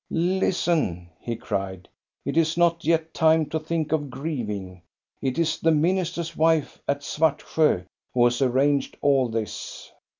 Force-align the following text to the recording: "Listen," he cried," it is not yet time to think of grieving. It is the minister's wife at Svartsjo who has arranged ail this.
"Listen," 0.39 1.11
he 1.19 1.35
cried," 1.35 1.87
it 2.25 2.35
is 2.35 2.57
not 2.57 2.83
yet 2.85 3.13
time 3.13 3.45
to 3.49 3.59
think 3.59 3.91
of 3.91 4.09
grieving. 4.09 4.81
It 5.21 5.37
is 5.37 5.59
the 5.59 5.69
minister's 5.69 6.35
wife 6.35 6.81
at 6.87 7.03
Svartsjo 7.03 7.85
who 8.15 8.23
has 8.25 8.41
arranged 8.41 8.97
ail 9.05 9.27
this. 9.27 9.91